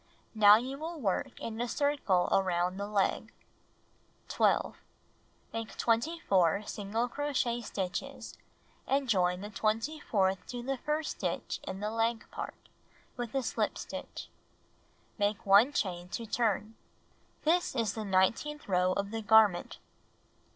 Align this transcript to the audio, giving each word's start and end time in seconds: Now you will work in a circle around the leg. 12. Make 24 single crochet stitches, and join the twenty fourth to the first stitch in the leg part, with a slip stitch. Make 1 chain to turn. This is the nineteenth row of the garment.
Now 0.33 0.55
you 0.55 0.79
will 0.79 0.99
work 0.99 1.39
in 1.39 1.61
a 1.61 1.67
circle 1.67 2.27
around 2.31 2.77
the 2.77 2.87
leg. 2.87 3.31
12. 4.29 4.75
Make 5.53 5.77
24 5.77 6.63
single 6.65 7.07
crochet 7.07 7.61
stitches, 7.61 8.35
and 8.87 9.07
join 9.07 9.41
the 9.41 9.51
twenty 9.51 9.99
fourth 9.99 10.43
to 10.47 10.63
the 10.63 10.77
first 10.79 11.11
stitch 11.19 11.59
in 11.67 11.81
the 11.81 11.91
leg 11.91 12.25
part, 12.31 12.55
with 13.15 13.35
a 13.35 13.43
slip 13.43 13.77
stitch. 13.77 14.29
Make 15.19 15.45
1 15.45 15.71
chain 15.71 16.09
to 16.17 16.25
turn. 16.25 16.73
This 17.43 17.75
is 17.75 17.93
the 17.93 18.03
nineteenth 18.03 18.67
row 18.67 18.93
of 18.93 19.11
the 19.11 19.21
garment. 19.21 19.77